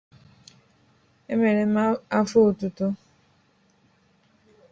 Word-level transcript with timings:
Emereme 1.33 1.85
"Afo 2.19 2.39
Otuto" 2.49 2.85